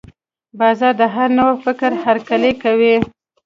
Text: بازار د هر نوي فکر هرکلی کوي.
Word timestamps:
بازار 0.59 0.93
د 1.01 1.03
هر 1.15 1.29
نوي 1.37 1.55
فکر 1.65 1.91
هرکلی 2.03 2.51
کوي. 2.63 2.95